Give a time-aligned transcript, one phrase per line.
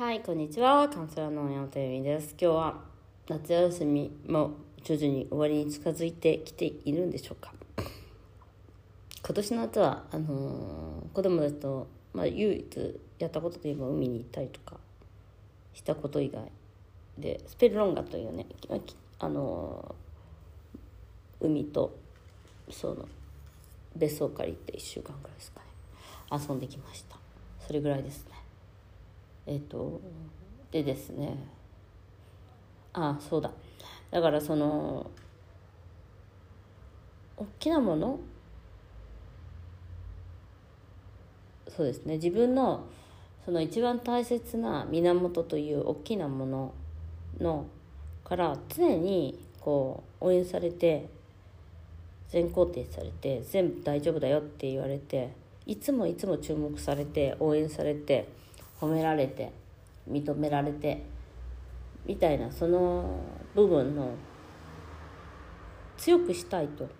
[0.00, 0.88] はい、こんにちは。
[0.88, 2.34] カウンセラーの山田由美です。
[2.40, 2.80] 今日は
[3.28, 7.52] 夏休みも徐々に終わりに近づいてきているんでしょうか？
[9.22, 14.78] 今年の夏はあのー子供たちと、まあ、唯一やったことといえば海に行ったりとか
[15.74, 16.50] したこと以外
[17.18, 18.46] でスペルロンガというね
[19.18, 21.94] あのー海と
[22.70, 23.06] その
[23.94, 25.66] 別荘を借りて1週間ぐらいですかね
[26.48, 27.18] 遊んできました
[27.66, 28.29] それぐらいです
[29.50, 30.00] えっ、と
[30.70, 31.36] でですね。
[32.92, 33.50] あそうだ。
[34.12, 35.10] だからその
[37.36, 38.20] 大きなもの？
[41.68, 42.14] そうですね。
[42.14, 42.84] 自分の
[43.44, 46.74] その一番大切な源という大きなもの
[47.40, 47.66] の
[48.22, 51.08] から常にこう応援されて
[52.28, 55.32] 全肯定されて全部大丈夫だよって言われて
[55.66, 58.28] いつもいつも注目されて応援されて
[58.80, 59.52] 褒められて
[60.10, 61.02] 認められて
[62.06, 63.20] みたいなその
[63.54, 64.14] 部分の
[65.96, 66.94] 強くしたいとずっ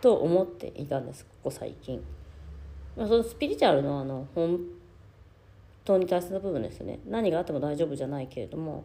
[0.00, 2.02] と思っていたんですここ最近。
[2.96, 4.58] ま、そのスピリチュアルのあの本
[5.84, 8.84] 当に大切な部分ですよね何があっても大丈夫じゃないけれども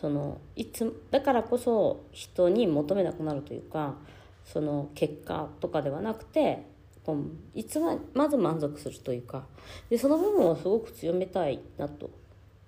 [0.00, 3.96] そのいつだからこそ人に求めなくなるというか
[4.44, 6.64] その結果とかではなくて
[7.04, 9.44] こういつもまず満足するというか
[9.90, 12.10] でその部分をすごく強めたいなと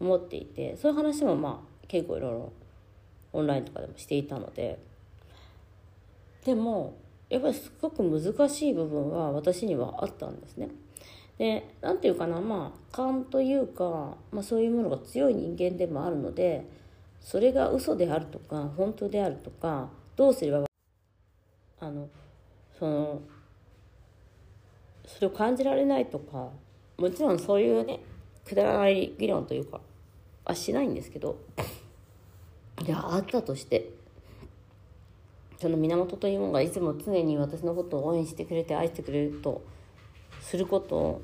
[0.00, 2.52] 思っていてそういう話もまあ結構いろいろ
[3.32, 4.78] オンラインとかでもしていたので
[6.44, 6.96] でも
[7.28, 10.68] やっぱりすごく難しい部分は私にはあったんですね。
[11.38, 16.64] で何て言うかなまあ勘というか、まあ、そういうものが強い人間でもあるので
[17.20, 20.64] それが嘘であるとか本当であるとかどうすれば
[21.80, 22.08] あの
[22.78, 23.20] その
[25.06, 26.50] それを感じられないとか
[26.98, 28.00] もちろんそういうね
[28.44, 29.80] くだらない議論というか
[30.44, 31.38] はしないんですけど
[32.84, 33.90] いやあったとして
[35.58, 39.64] その源というものがいつも常に私のことを応援してくれて愛してくれると
[40.40, 41.22] することを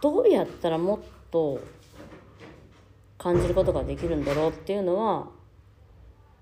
[0.00, 0.98] どうやったらもっ
[1.30, 1.60] と
[3.18, 5.28] 感じることができるんだろうっていうのは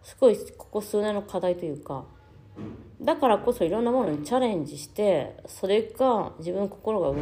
[0.02, 2.04] すごいここ数年の課題というか
[3.00, 7.12] だからこそいろんなものにチャレンジしてそれが自分の心が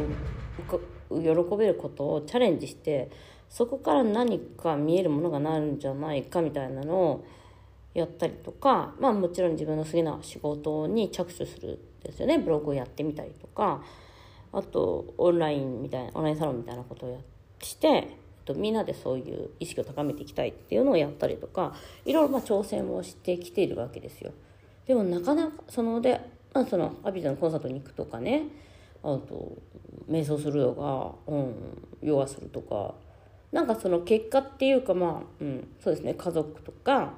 [1.09, 3.09] 喜べることをチャレンジして
[3.49, 7.25] そこから何か見えるものがなるんじゃないかみたいなのを
[7.93, 13.81] やったりとかまあもちろん自分の好きな仕事に着手するですよねブログをやってみたりとか
[14.53, 17.17] あとオンラインみたいなオンラインサロンみたいなことをや
[17.61, 18.05] して、えっ
[18.45, 21.73] と、みんなでそういう意識を高めていきたいっていうのをやったりとか
[22.05, 24.31] いろいろま挑戦をしてきているわけですよ。
[24.87, 26.19] でもなかなかそので、
[26.53, 28.43] まあ、そのアビザのコンサートに行くとかね
[29.03, 29.57] あと
[30.09, 31.53] 瞑想するとか、うん、
[32.01, 32.93] ヨガするとか
[33.51, 37.13] なんかその結果っていうかまあ、うん、そうですね家族とか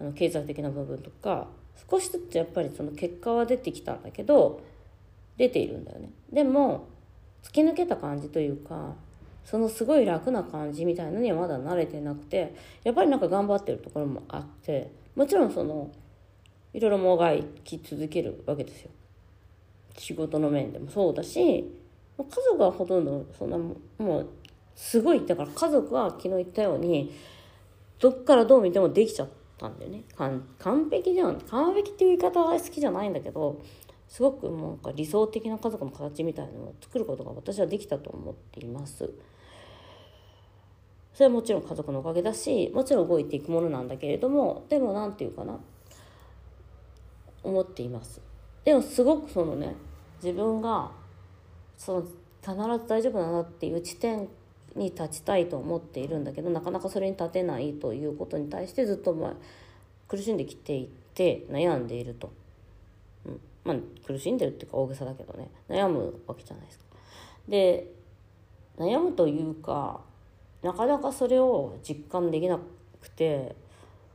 [0.00, 1.48] あの経済的な部分とか
[1.90, 4.60] 少しずつやっぱりその結果は出てきたんだけど
[5.36, 6.10] 出ているんだよね。
[6.32, 6.88] でも
[7.42, 8.94] 突き抜けた感じというか
[9.44, 15.90] そのすごい楽な感じみたいなのにはまだ慣れてなくてやっぱりなんか頑張ってるところもあってもちろんその
[16.76, 18.90] いろいろもがき続けるわけですよ。
[19.96, 24.26] 仕事の面でもそうだし家族はほとんどそんなもう
[24.74, 27.14] すごいだから家族は昨日言ったように
[27.98, 30.02] どっからどう見てもできちゃったんだよね。
[30.58, 31.40] 完璧じゃん。
[31.40, 33.62] 完璧っていう言い方は好きじゃないんだけど
[34.06, 39.10] すごくなんか理想的な家族の形みたいなのを作ることが私はできたと思っています。
[41.14, 45.58] それはもちろん家族のおかげだしもちろん動いていくものなんだけれどもでも何て言うかな。
[47.42, 48.20] 思っています。
[48.64, 49.74] でもすごくそのね
[50.22, 50.90] 自分が
[51.76, 52.02] その
[52.42, 54.28] 必ず大丈夫だなっていう地点
[54.74, 59.32] に立ちたいと思っているんだけどなかなかそれに立てないということに対してずっとまあ
[60.08, 62.30] 苦しんできていて悩んでいると、
[63.24, 63.76] うん、まあ
[64.06, 65.50] 苦しんでるっていうか大げさだけどね。
[65.68, 66.84] 悩むわけじゃないですか。
[67.48, 67.92] で
[68.78, 70.00] 悩むというか
[70.62, 72.58] なかなかそれを実感できな
[73.00, 73.54] くて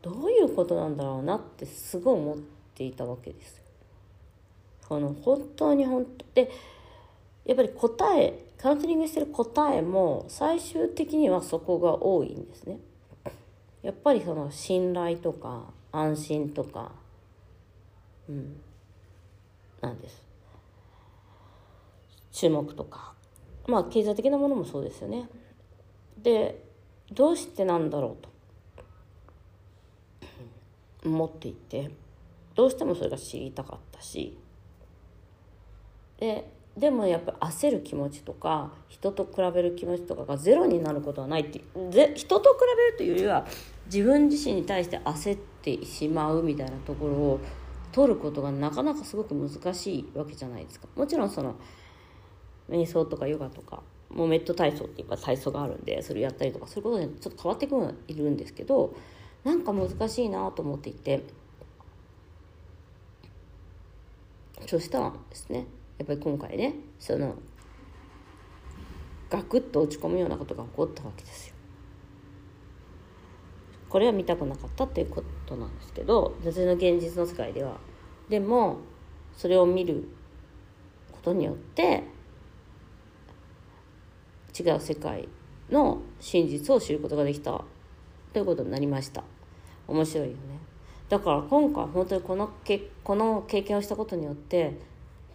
[0.02, 3.62] どういうことなんだろうなってすごい思ってていたわけです。
[4.88, 6.52] この本当に本当で
[7.46, 12.80] やっぱり答えカウンセリングしてる答えも最終的にはそこが多いんですね。
[13.82, 16.92] やっぱりその信頼とか安心とか、
[18.30, 18.62] うん、
[19.82, 20.24] なんです。
[22.32, 23.14] 注目とか
[23.68, 25.30] まあ経済的なものもそうですよね。
[26.18, 26.64] で
[27.12, 28.30] どうしてなんだろうと
[31.06, 31.90] 思っていて
[32.56, 34.38] どうしてもそれが知りたかったし。
[36.18, 43.46] ででもやっぱ焦る気持ちとか人と比べる気持ちとかがゼロになることはないってぜ人と比べるというよりは
[43.88, 47.40] 自分自身に対して焦ってしまうみたいなところを
[47.92, 50.88] 取ることがなかなかすごく難しいわけじゃないですか。
[50.96, 51.56] もちろんその
[52.70, 58.96] 瞑想とかヨガとかもうメット体操っていうか体操があるんでそれやったりとかそういうことでちょっと変わってくるいるんですけど
[59.44, 61.24] なんか難しいなと思っていて
[64.68, 65.66] そしたらですね
[65.98, 67.36] やっぱり今回ねその
[69.30, 71.56] ガクッと落ち込むようなことが起こったわけですよ。
[73.88, 77.78] これは見たくなかったっていうことなんですけど別の現実の世界では。
[78.30, 78.78] でも
[79.36, 80.08] それを見る
[81.12, 82.04] ことによって
[84.58, 85.28] 違う世界
[85.70, 87.64] の真実を知ることができた
[88.34, 89.24] ということになりました。
[89.88, 90.71] 面白いよね。
[91.12, 94.78] だから今回本当にこのけこの経験をしたことによって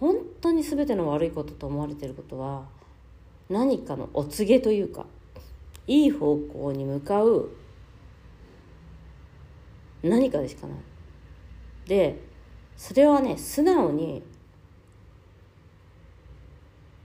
[0.00, 2.64] 本当に全ての悪いことと思われてることは
[3.50, 5.04] 何かのお告げというか
[5.86, 7.50] いい方向に向かう
[10.02, 10.78] 何かでしかない。
[11.86, 12.22] で
[12.78, 14.22] それはね素直に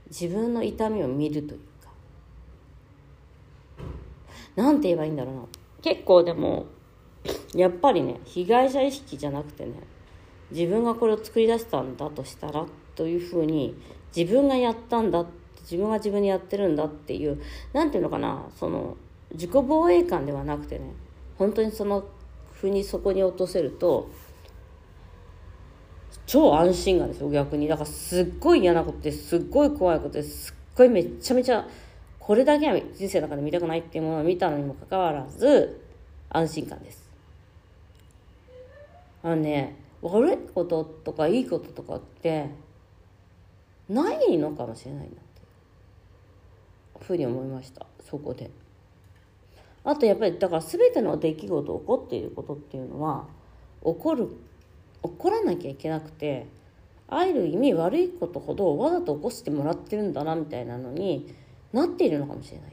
[0.08, 1.90] 自分の痛みを見るというか。
[4.56, 5.42] なんて言えばいいんだろうな。
[5.82, 6.64] 結構でも
[7.54, 9.72] やっぱりね被害者意識じゃなくてね
[10.50, 13.74] 自分がこれを作り出したんだとしたらというふうに
[14.14, 15.24] 自分がやったんだ
[15.62, 17.40] 自分が自分にやってるんだっていう
[17.72, 18.96] 何ていうのかなその
[19.32, 20.92] 自己防衛感ではなくてね
[21.38, 22.04] 本当にその
[22.52, 24.10] ふにそこに落とせると
[26.26, 27.68] 超安心感ですよ逆に。
[27.68, 31.66] だからすっごい嫌なことですっごい怖いことですっごいめちゃめちゃ
[32.18, 35.82] これだけは人生の中で見たくないっていうものを見たのにもかかわらず
[36.30, 37.01] 安心感です。
[39.22, 42.50] あのね悪いこととかいいこととかって
[43.88, 45.18] ないのかもしれないなってい
[47.00, 48.50] うふうに思いましたそこで。
[49.84, 53.26] あとやっぱりだから全ての出来事起こっていることっていうのは
[53.84, 54.28] 起こる
[55.02, 56.46] 起こらなきゃいけなくて
[57.08, 61.34] ある意味悪いことほどわざと起こしてもらってるんだなみたいなのに
[61.72, 62.72] なっているのかもしれない。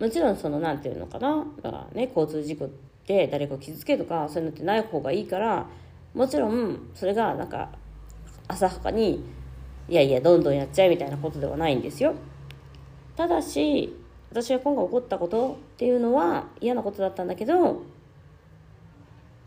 [0.00, 2.68] もちろんその何て言うのかなだからね交通事故
[3.06, 5.66] で誰か傷つけとかそういうのってない方がいいから
[6.14, 7.70] もちろんそれがなんか
[8.48, 9.22] 浅はかに
[9.88, 12.14] いやいやどんどんやっちゃえみたいなことではないんですよ。
[13.16, 13.94] ただし
[14.30, 17.82] 私が今回起こったことっていうのは嫌なことだったんだけど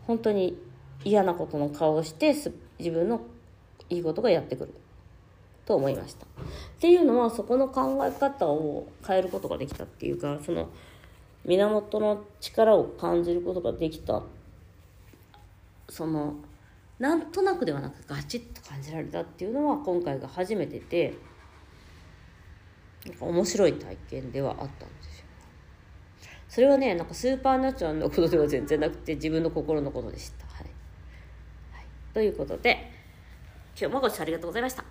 [0.06, 0.56] 本当に
[1.04, 2.34] 嫌なことの顔をして
[2.78, 3.20] 自分の
[3.90, 4.74] いいことがやってくる。
[5.68, 6.24] と思いました。
[6.24, 6.28] っ
[6.80, 10.70] ていうのはそこの考え方を変えることができたっていうかその
[11.44, 14.22] 源の力を感じることができた。
[15.88, 16.34] その
[16.98, 21.14] なんとなくではなくガチッと感じられたっていうのは今回が初めてで
[23.20, 25.24] 面白い体験ではあったんですよ。
[26.48, 30.46] それはねなんかスーパーナチュラルなことでは全然なくて自分の心のことでした。
[30.46, 30.66] はい、
[31.72, 32.90] はい、ということで
[33.78, 34.84] 今日もご視聴ありがとうございました。